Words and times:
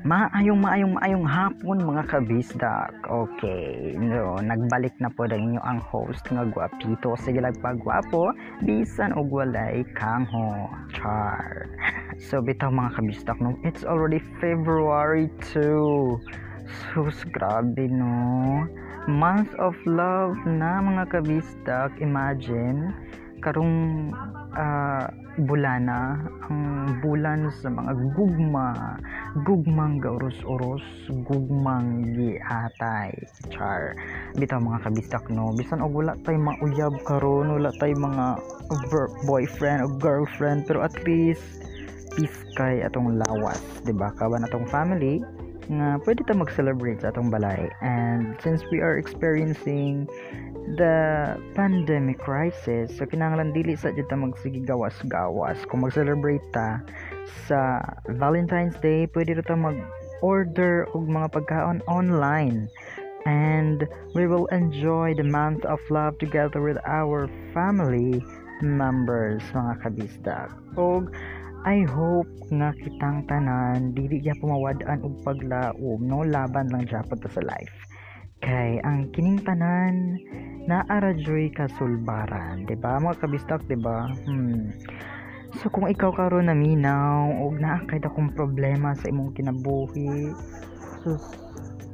Maayong 0.00 0.64
maayong 0.64 0.96
maayong 0.96 1.28
hapon 1.28 1.84
mga 1.84 2.08
kabisdak. 2.08 2.88
Okay, 3.04 3.92
no, 4.00 4.40
nagbalik 4.40 4.96
na 4.96 5.12
po 5.12 5.28
rin 5.28 5.52
inyo 5.52 5.60
ang 5.60 5.76
host 5.76 6.24
nga 6.32 6.48
gwapito 6.48 7.12
sige 7.20 7.44
pagwapo 7.60 8.32
bisan 8.64 9.12
og 9.12 9.28
walay 9.28 9.84
kangho. 9.92 10.72
Char. 10.96 11.68
So 12.16 12.40
bitaw 12.40 12.72
mga 12.72 12.96
kabisdak 12.96 13.44
no, 13.44 13.52
it's 13.60 13.84
already 13.84 14.24
February 14.40 15.28
2. 15.52 16.16
Sus, 16.64 17.20
grabe 17.36 17.84
no. 17.92 18.64
Month 19.04 19.52
of 19.60 19.76
love 19.84 20.36
na 20.48 20.80
mga 20.80 21.12
kabisdak. 21.12 21.92
Imagine, 22.00 22.92
karong 23.44 24.12
uh, 24.56 25.08
bulana 25.44 26.20
ang 26.48 26.60
bulan 27.00 27.48
sa 27.60 27.72
mga 27.72 27.92
gugma 28.12 29.00
gugmang 29.46 30.02
gauros-uros 30.02 30.82
gugmang 31.22 32.02
giatay 32.18 33.14
char. 33.54 33.94
Bitaw 34.34 34.58
mga 34.58 34.90
kabistak 34.90 35.24
no? 35.30 35.54
Bisan 35.54 35.78
og 35.78 35.94
wala 35.94 36.18
tay 36.26 36.34
mauyab 36.34 36.98
karon 37.06 37.54
wala 37.54 37.70
tay 37.78 37.94
mga 37.94 38.42
boyfriend 39.30 39.86
o 39.86 39.88
girlfriend 40.02 40.66
pero 40.66 40.82
at 40.82 40.94
least 41.06 41.62
peace 42.18 42.42
kay 42.58 42.82
atong 42.82 43.22
lawas 43.22 43.62
di 43.86 43.94
ba? 43.94 44.10
Kaban 44.18 44.42
atong 44.42 44.66
family 44.66 45.22
nga 45.70 46.02
pwede 46.02 46.26
ta 46.26 46.34
mag-celebrate 46.34 47.06
sa 47.06 47.14
atong 47.14 47.30
balay. 47.30 47.70
And 47.78 48.34
since 48.42 48.66
we 48.74 48.82
are 48.82 48.98
experiencing 48.98 50.10
the 50.74 51.38
pandemic 51.54 52.18
crisis 52.18 52.94
so 52.98 53.06
kinahanglan 53.06 53.54
dili 53.54 53.78
sa 53.78 53.94
jud 53.94 54.10
ta 54.10 54.18
magsige 54.18 54.66
gawas-gawas. 54.66 55.62
Kung 55.70 55.86
mag-celebrate 55.86 56.42
ta 56.50 56.82
sa 57.46 57.78
Valentine's 58.18 58.74
Day 58.82 59.06
pwede 59.14 59.38
ta 59.38 59.54
mag 59.54 59.78
order 60.26 60.90
og 60.92 61.06
mga 61.06 61.30
pagkaon 61.32 61.86
online. 61.86 62.66
And 63.28 63.84
we 64.16 64.26
will 64.26 64.48
enjoy 64.48 65.12
the 65.12 65.28
month 65.28 65.62
of 65.68 65.78
love 65.92 66.16
together 66.18 66.64
with 66.64 66.80
our 66.88 67.28
family 67.52 68.18
members 68.60 69.40
mga 69.56 69.72
kabisdak 69.80 70.52
og 70.76 71.08
I 71.60 71.84
hope 71.84 72.32
nga 72.48 72.72
kitang 72.72 73.28
tanan 73.28 73.92
dili 73.92 74.16
ya 74.24 74.32
pumawad-an 74.40 75.04
og 75.04 75.20
paglaom 75.28 76.00
no? 76.08 76.24
Laban 76.24 76.72
lang 76.72 76.88
gyapon 76.88 77.20
ta 77.20 77.28
sa 77.28 77.44
life. 77.44 77.76
Kay 78.40 78.80
ang 78.80 79.12
kining 79.12 79.44
tanan 79.44 80.16
naara 80.64 81.12
joy 81.20 81.52
kasulbaran 81.52 82.64
di 82.64 82.72
ba? 82.80 82.96
Mga 82.96 83.20
kabistak 83.20 83.60
di 83.68 83.76
ba? 83.76 84.08
Hmm. 84.24 84.72
so 85.60 85.68
kung 85.68 85.84
ikaw 85.84 86.14
karon 86.16 86.48
na 86.48 86.56
minaw 86.56 87.28
og 87.44 87.60
naa 87.60 87.84
kay 87.90 88.00
dakong 88.00 88.32
problema 88.32 88.96
sa 88.96 89.12
imong 89.12 89.36
kinabuhi 89.36 90.32
sus 91.04 91.20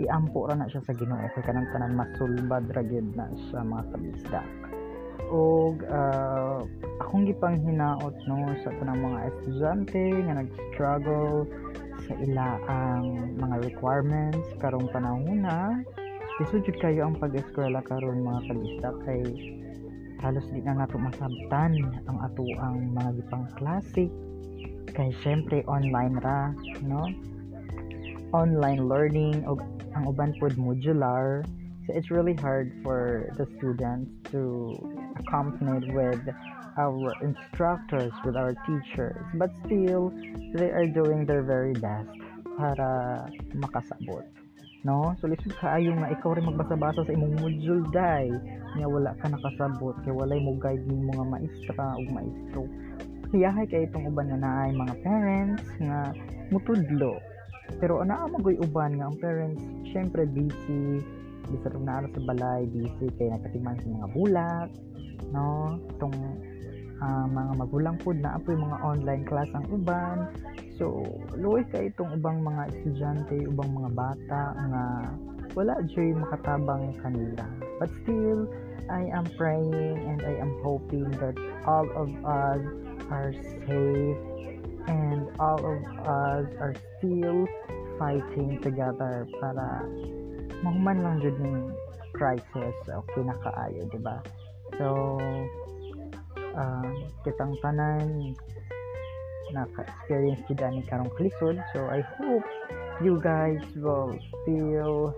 iampo 0.00 0.48
ra 0.48 0.56
na 0.56 0.72
siya 0.72 0.80
sa 0.88 0.96
Ginoo. 0.96 1.20
Kay 1.36 1.44
kanang 1.44 1.68
tanan 1.68 2.00
masulbad 2.00 2.64
ra 2.72 2.80
gyud 2.80 3.12
na 3.12 3.28
sa 3.52 3.60
mga 3.60 3.92
kabisdak 3.92 4.69
og 5.30 5.86
uh, 5.86 6.66
akong 6.98 7.24
gipang 7.24 7.56
hinaot 7.62 8.14
no 8.26 8.50
sa 8.66 8.74
tanang 8.82 9.00
mga 9.00 9.18
estudyante 9.30 10.02
nga 10.26 10.34
nag-struggle 10.42 11.46
sa 12.04 12.12
ilaang 12.18 13.38
mga 13.38 13.56
requirements 13.70 14.46
karong 14.58 14.90
panahon 14.90 15.46
na 15.46 15.78
Isudjud 16.40 16.80
kayo 16.80 17.04
ang 17.04 17.20
pag-eskwela 17.20 17.84
karon 17.84 18.24
mga 18.24 18.40
kalista 18.48 18.88
kay 19.04 19.20
halos 20.24 20.48
di 20.48 20.64
na 20.64 20.72
nato 20.72 20.96
masabtan 20.96 21.76
ang 22.08 22.18
ato 22.24 22.44
ang 22.56 22.96
mga 22.96 23.20
gipang 23.20 23.44
klase 23.60 24.08
kay 24.96 25.12
syempre 25.20 25.60
online 25.68 26.16
ra 26.24 26.48
no? 26.80 27.04
Online 28.32 28.80
learning 28.88 29.44
o 29.44 29.60
ang 29.92 30.08
uban 30.08 30.32
pod 30.40 30.56
modular 30.56 31.44
so 31.84 31.92
it's 31.92 32.08
really 32.08 32.36
hard 32.40 32.72
for 32.80 33.28
the 33.36 33.44
students 33.60 34.08
to 34.32 34.72
accompany 35.20 35.92
with 35.92 36.24
our 36.80 37.12
instructors 37.20 38.12
with 38.24 38.36
our 38.36 38.56
teachers. 38.66 39.20
But 39.36 39.52
still 39.66 40.10
they 40.56 40.72
are 40.72 40.88
doing 40.88 41.28
their 41.28 41.44
very 41.44 41.76
best 41.76 42.10
para 42.56 43.28
makasabot 43.54 44.24
no? 44.84 45.12
So 45.20 45.28
lisod 45.28 45.52
kaayo 45.60 45.92
nga 45.96 46.12
ikaw 46.12 46.36
rin 46.36 46.48
magbasa-basa 46.48 47.04
sa 47.04 47.12
imong 47.12 47.36
module 47.40 47.84
day. 47.92 48.32
Nga 48.78 48.86
wala 48.88 49.12
ka 49.18 49.26
nakasabot 49.28 49.94
kay 50.06 50.12
walay 50.14 50.40
mo 50.40 50.56
guide 50.56 50.84
ni 50.88 51.04
mga 51.04 51.24
maestra 51.26 51.86
ug 51.98 52.08
maestro. 52.12 52.62
Hiyahay 53.30 53.66
kay 53.68 53.86
itong 53.86 54.10
uban 54.10 54.32
nga 54.32 54.40
naay 54.40 54.70
mga 54.74 54.94
parents 55.04 55.66
nga 55.78 56.10
mutudlo. 56.50 57.20
Pero 57.78 58.02
ana 58.02 58.26
magoy 58.26 58.58
uban 58.58 58.98
nga 58.98 59.06
ang 59.10 59.18
parents 59.20 59.62
syempre 59.92 60.24
busy. 60.26 61.02
Bisag 61.50 61.74
na 61.82 62.06
sa 62.06 62.20
balay 62.24 62.62
busy 62.70 63.10
kay 63.18 63.28
nagkatiman 63.30 63.78
sa 63.78 63.88
mga 63.90 64.08
bulak 64.14 64.70
no 65.28 65.76
tong 66.00 66.16
uh, 67.04 67.26
mga 67.28 67.52
magulang 67.60 67.96
pod 68.00 68.16
na 68.18 68.40
apoy 68.40 68.56
mga 68.56 68.78
online 68.80 69.24
class 69.28 69.48
ang 69.52 69.68
uban 69.68 70.28
So, 70.80 71.04
luoy 71.36 71.60
ka 71.68 71.76
itong 71.92 72.16
ubang 72.16 72.40
mga 72.40 72.72
estudyante, 72.72 73.36
ubang 73.52 73.68
mga 73.76 73.92
bata 73.92 74.42
nga 74.56 74.84
wala 75.52 75.76
joy 75.92 76.16
makatabang 76.16 76.96
kanila. 77.04 77.44
But 77.76 77.92
still, 78.00 78.48
I 78.88 79.12
am 79.12 79.28
praying 79.36 80.00
and 80.08 80.24
I 80.24 80.40
am 80.40 80.56
hoping 80.64 81.12
that 81.20 81.36
all 81.68 81.84
of 81.84 82.08
us 82.24 82.64
are 83.12 83.36
safe 83.68 84.20
and 84.88 85.28
all 85.36 85.60
of 85.60 85.80
us 86.08 86.48
are 86.64 86.72
still 86.96 87.44
fighting 88.00 88.56
together 88.64 89.28
para 89.36 89.84
mahuman 90.64 91.04
lang 91.04 91.20
jud 91.20 91.36
ning 91.44 91.76
crisis 92.16 92.76
o 92.88 93.04
kinakaayo, 93.12 93.84
di 93.92 94.00
ba? 94.00 94.16
So, 94.78 95.18
uh, 96.54 96.90
kitang 97.24 97.54
tanan 97.62 98.34
naka-experience 99.50 100.46
karong 100.86 101.10
kalisod 101.18 101.58
so 101.74 101.90
I 101.90 102.00
hope 102.18 102.46
you 103.02 103.18
guys 103.18 103.60
will 103.74 104.14
still 104.42 105.14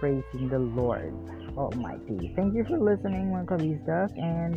praising 0.00 0.48
the 0.48 0.58
Lord 0.58 1.12
Almighty. 1.56 2.32
Thank 2.36 2.56
you 2.56 2.64
for 2.64 2.80
listening 2.80 3.30
mga 3.30 3.46
kabisdak 3.52 4.10
and 4.16 4.56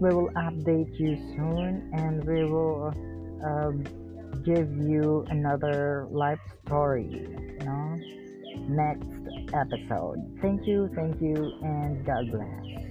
we 0.00 0.08
will 0.08 0.32
update 0.38 0.92
you 0.96 1.16
soon 1.36 1.90
and 1.92 2.24
we 2.24 2.48
will 2.48 2.94
uh, 3.44 3.72
give 4.46 4.70
you 4.78 5.26
another 5.28 6.06
life 6.10 6.40
story 6.64 7.08
you 7.08 7.64
know 7.66 8.00
next 8.68 9.12
episode. 9.52 10.18
Thank 10.40 10.66
you 10.66 10.88
thank 10.96 11.20
you 11.20 11.36
and 11.62 12.00
God 12.04 12.32
bless 12.32 12.87